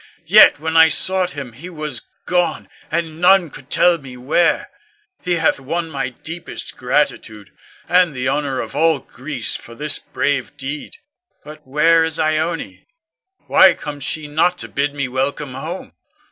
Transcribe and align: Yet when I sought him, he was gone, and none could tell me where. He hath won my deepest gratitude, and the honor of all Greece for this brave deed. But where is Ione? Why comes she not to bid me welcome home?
Yet 0.25 0.59
when 0.59 0.75
I 0.75 0.87
sought 0.89 1.33
him, 1.37 1.53
he 1.53 1.69
was 1.69 2.01
gone, 2.25 2.69
and 2.89 3.21
none 3.21 3.51
could 3.51 3.69
tell 3.69 3.99
me 3.99 4.17
where. 4.17 4.67
He 5.21 5.33
hath 5.35 5.59
won 5.59 5.91
my 5.91 6.09
deepest 6.09 6.75
gratitude, 6.75 7.51
and 7.87 8.15
the 8.15 8.27
honor 8.27 8.61
of 8.61 8.75
all 8.75 8.97
Greece 8.97 9.55
for 9.55 9.75
this 9.75 9.99
brave 9.99 10.57
deed. 10.57 10.97
But 11.43 11.67
where 11.67 12.03
is 12.03 12.17
Ione? 12.17 12.87
Why 13.45 13.75
comes 13.75 14.03
she 14.03 14.25
not 14.27 14.57
to 14.57 14.67
bid 14.67 14.95
me 14.95 15.07
welcome 15.07 15.53
home? 15.53 15.93